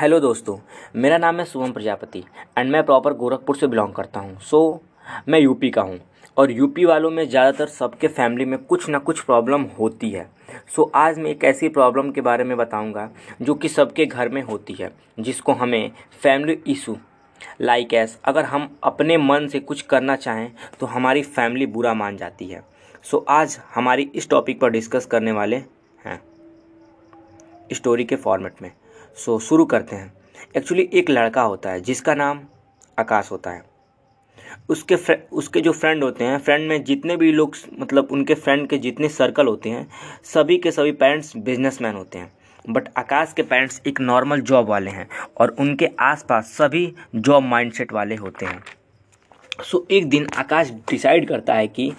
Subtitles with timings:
[0.00, 0.56] Hello दोस्तों
[0.96, 2.22] मेरा नाम है शुभम प्रजापति
[2.58, 5.98] एंड मैं प्रॉपर गोरखपुर से बिलोंग करता हूँ। सो so, मैं यूपी का हूँ
[6.36, 10.24] और यूपी वालों में ज़्यादातर सबके फैमिली में कुछ ना कुछ प्रॉब्लम होती है।
[10.68, 13.08] सो so, आज मैं एक ऐसी प्रॉब्लम के बारे में बताऊँगा
[13.42, 14.90] जो कि सबके घर में होती है
[15.20, 15.90] जिसको हमें
[16.22, 16.96] फैमिली इशू
[17.60, 22.16] लाइक एस अगर हम अपने मन से कुछ करना चाहें तो हमारी फैमिली बुरा मान
[22.16, 22.64] जाती है।
[23.04, 25.62] सो so, आज हमारी इस टॉपिक पर डिस्कस करने वाले
[25.98, 26.20] हैं।
[27.72, 28.70] स्टोरी के फॉर्मेट में।
[29.16, 30.12] सो शुरू करते हैं।
[30.56, 32.40] एक्चुअली एक लड़का होता है जिसका नाम
[32.98, 33.62] आकाश होता है।
[34.68, 34.96] उसके
[35.32, 39.08] उसके जो फ्रेंड होते हैं फ्रेंड में जितने भी लोग मतलब उनके फ्रेंड के जितने
[39.08, 39.88] सर्कल होते हैं
[40.24, 42.32] सभी के सभी पेरेंट्स बिजनेसमैन होते हैं।
[42.70, 47.92] बट आकाश के पेरेंट्स एक नॉर्मल जॉब वाले हैं और उनके आसपास सभी जॉब माइंडसेट
[47.92, 48.62] वाले होते हैं।
[49.62, 51.92] सो so, एक दिन आकाश डिसाइड करता है कि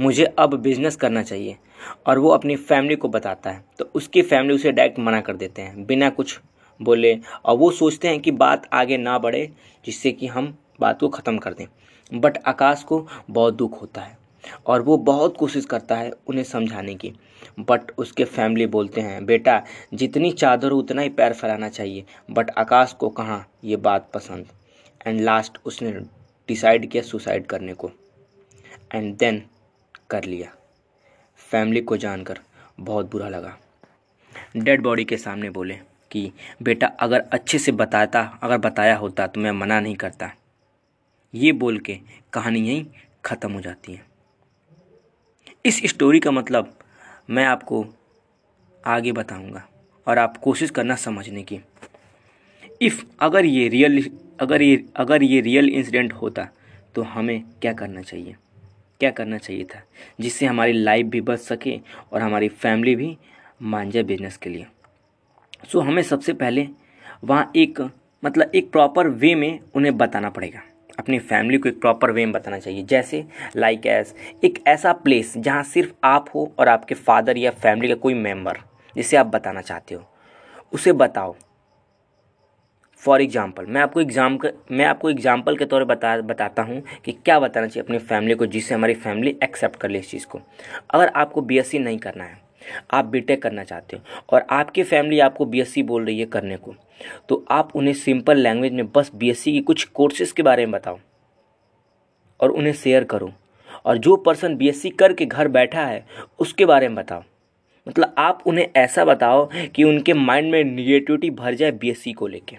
[0.00, 1.56] मुझे अब बिज़नेस करना चाहिए।
[2.06, 5.62] और वो अपनी फैमिली को बताता है। तो उसकी फैमिली उसे डायरेक्ट मना कर देते
[5.62, 6.38] हैं, बिना कुछ
[6.80, 9.50] बोले। और वो सोचते हैं कि बात आगे ना बढ़े,
[9.84, 11.66] जिससे कि हम बात को ख़त्म कर दें।
[12.12, 14.16] बट आकाश को बहुत दुख होता है
[14.66, 17.12] और वो बहुत कोशिश करता है उन्हें समझाने की।
[17.60, 19.62] बट उसके फैमिली बोलते हैं, बेटा,
[19.94, 24.46] जितनी चादर उतना ही पैर फैलाना चाहिए। बट आकाश को कहाँ, ये बात पसंद।
[25.06, 25.92] एंड लास्ट उसने
[26.48, 27.90] डिसाइड किया सुसाइड करने को।
[28.94, 29.42] एंड देन
[30.10, 30.52] कर लिया।
[31.50, 32.38] फैमिली को जानकर
[32.80, 33.56] बहुत बुरा लगा।
[34.56, 35.74] डेड बॉडी के सामने बोले
[36.10, 36.32] कि,
[36.62, 40.30] बेटा, अगर अच्छे से बताता, अगर बताया होता तो मैं मना नहीं करता।
[41.34, 41.98] ये बोल के
[42.32, 42.84] कहानी यहीं
[43.24, 44.04] ख़त्म हो जाती है।
[45.66, 46.78] इस स्टोरी का मतलब
[47.30, 47.84] मैं आपको
[48.86, 49.62] आगे बताऊँगा
[50.06, 51.60] और आप कोशिश करना समझने की।
[52.82, 54.10] इफ़ अगर ये रियल,
[54.40, 56.48] अगर ये अगर ये रियल इंसिडेंट होता
[56.94, 58.36] तो हमें क्या करना चाहिए?
[59.00, 59.82] क्या करना चाहिए था,
[60.20, 61.78] जिससे हमारी लाइफ भी बच सके
[62.12, 63.16] और हमारी फैमिली भी
[63.62, 64.66] मान जाए बिज़नेस के लिए।
[65.68, 66.68] सो हमें सबसे पहले
[67.24, 67.80] वहाँ एक
[68.22, 70.60] मतलब एक प्रॉपर वे में उन्हें बताना पड़ेगा।
[70.98, 73.24] अपनी फैमिली को एक प्रॉपर वे में बताना चाहिए। जैसे
[73.56, 77.94] लाइक एस एक ऐसा प्लेस जहाँ सिर्फ़ आप हो और आपके फादर या फैमिली का
[77.94, 78.58] कोई मेंबर
[78.96, 80.02] जिसे आप बताना चाहते हो,
[80.72, 81.34] उसे बताओ।
[83.02, 84.38] फॉर एग्ज़ाम्पल मैं आपको एग्ज़ाम
[84.70, 88.34] मैं आपको एग्ज़ाम्पल के तौर पर बता, बताता हूँ कि क्या बताना चाहिए अपनी फैमिली
[88.34, 90.40] को जिससे हमारी फैमिली एक्सेप्ट कर ले इस चीज़ को।
[90.90, 92.36] अगर आपको बीएससी नहीं करना है,
[92.90, 96.74] आप बीटेक करना चाहते हो और आपकी फैमिली आपको बीएससी बोल रही है करने को
[97.28, 100.98] तो आप उन्हें सिंपल लैंग्वेज में बस बीएससी की कुछ कोर्सेज के बारे में बताओ
[102.40, 103.32] और उन्हें शेयर करो
[103.84, 106.04] और जो पर्सन बीएससी करके घर बैठा है,
[106.38, 107.22] उसके बारे में बताओ।
[107.86, 112.56] मतलब आप उन्हें ऐसा बताओ कि उनके माइंड में निगेटिविटी भर जाए बीएससी को लेके।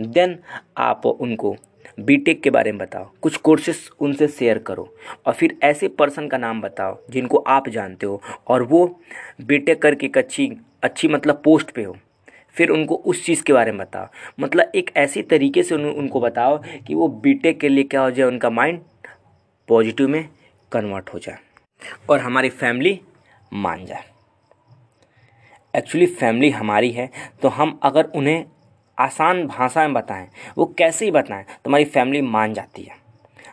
[0.00, 0.38] देन
[0.78, 1.56] आप उनको
[2.00, 4.96] बीटेक के बारे में बताओ। कुछ कोर्सेस उनसे शेयर करो।
[5.26, 9.00] और फिर ऐसे पर्सन का नाम बताओ जिनको आप जानते हो और वो
[9.40, 11.96] बीटेक करके एक अच्छी अच्छी मतलब पोस्ट पे हो।
[12.50, 14.06] फिर उनको उस चीज़ के बारे में बताओ।
[14.40, 18.10] मतलब एक ऐसी तरीके से उन, उनको बताओ कि वो बीटेक के लिए क्या हो
[18.10, 18.80] जाए उनका माइंड
[19.68, 20.28] पॉजिटिव में
[20.72, 21.36] कन्वर्ट हो जाए।
[22.10, 23.00] और हमारी फैमिली
[23.52, 24.02] मान जाए।
[25.76, 27.10] एक्चुअली फैमिली हमारी है
[27.42, 28.44] तो हम अगर उन्हें
[28.98, 33.04] आसान भाषा में बताएँ, वो कैसे ही बताएँ तो हमारी फैमिली मान जाती है।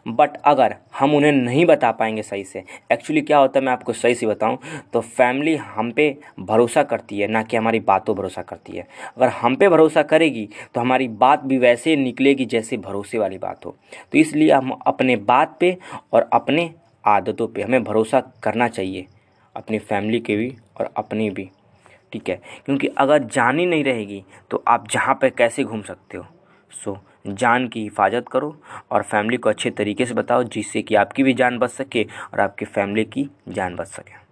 [0.07, 3.93] बट अगर हम उन्हें नहीं बता पाएँगे सही से एक्चुअली क्या होता है, मैं आपको
[3.93, 4.57] सही से बताऊँ
[4.93, 8.87] तो फैमिली हम पे भरोसा करती है, ना कि हमारी बातों भरोसा करती है।
[9.17, 13.65] अगर हम पे भरोसा करेगी तो हमारी बात भी वैसे निकलेगी जैसे भरोसे वाली बात
[13.65, 13.75] हो।
[14.11, 15.77] तो इसलिए हम अपने बात पे
[16.13, 16.69] और अपने
[17.05, 19.07] आदतों पे हमें भरोसा करना चाहिए,
[19.55, 21.49] अपनी फैमिली के भी और अपनी भी।
[22.13, 22.35] ठीक है,
[22.65, 26.25] क्योंकि अगर जान ही नहीं रहेगी तो आप जहाँ पर कैसे घूम सकते हो?
[26.71, 26.97] सो
[27.27, 28.55] जान की हिफाजत करो
[28.91, 32.39] और फैमिली को अच्छे तरीके से बताओ, जिससे कि आपकी भी जान बच सके और
[32.39, 34.22] आपकी फैमिली की जान बच सके।